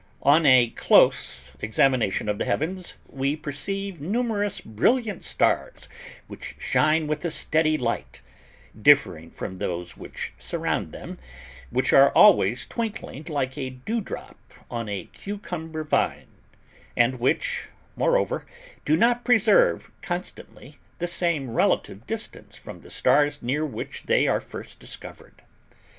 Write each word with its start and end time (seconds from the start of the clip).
On 0.23 0.47
a 0.47 0.69
close 0.69 1.51
examination 1.59 2.27
of 2.27 2.39
the 2.39 2.45
Heavens 2.45 2.97
we 3.07 3.35
perceive 3.35 4.01
numerous 4.01 4.59
brilliant 4.59 5.23
stars 5.23 5.87
which 6.25 6.55
shine 6.57 7.05
with 7.05 7.23
a 7.23 7.29
steady 7.29 7.77
light 7.77 8.23
(differing 8.75 9.29
from 9.29 9.57
those 9.57 9.95
which 9.95 10.33
surround 10.39 10.91
them, 10.91 11.19
which 11.69 11.93
are 11.93 12.09
always 12.13 12.65
twinkling 12.65 13.25
like 13.25 13.55
a 13.59 13.69
dewdrop 13.69 14.39
on 14.71 14.89
a 14.89 15.05
cucumber 15.05 15.83
vine), 15.83 16.29
and 16.97 17.19
which, 17.19 17.67
moreover, 17.95 18.43
do 18.85 18.97
not 18.97 19.23
preserve 19.23 19.91
constantly 20.01 20.77
the 20.97 21.05
same 21.05 21.51
relative 21.51 22.07
distance 22.07 22.55
from 22.55 22.81
the 22.81 22.89
stars 22.89 23.43
near 23.43 23.63
which 23.63 24.01
they 24.07 24.25
are 24.27 24.41
first 24.41 24.79
discovered. 24.79 25.43